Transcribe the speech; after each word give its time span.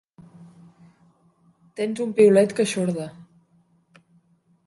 Tens 1.81 2.01
un 2.07 2.15
piulet 2.21 2.57
que 2.59 2.65
eixorda. 2.69 3.07